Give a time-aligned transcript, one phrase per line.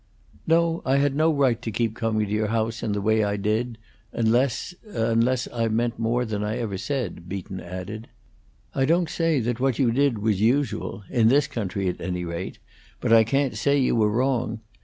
[0.47, 3.37] "No, I had no right to keep coming to your house in the way I
[3.37, 3.77] did,
[4.11, 8.07] unless unless I meant more than I ever said." Beaton added:
[8.73, 12.57] "I don't say that what you did was usual in this country, at any rate;
[12.99, 14.61] but I can't say you were wrong.